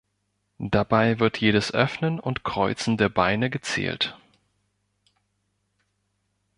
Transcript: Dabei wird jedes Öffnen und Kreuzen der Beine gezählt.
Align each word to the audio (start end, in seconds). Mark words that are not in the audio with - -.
Dabei 0.57 1.19
wird 1.19 1.37
jedes 1.37 1.71
Öffnen 1.75 2.19
und 2.19 2.43
Kreuzen 2.43 2.97
der 2.97 3.09
Beine 3.09 3.51
gezählt. 3.51 4.17